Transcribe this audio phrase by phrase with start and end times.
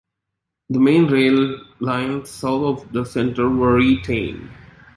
[0.71, 4.49] The main rail lines south of the Centre were retained.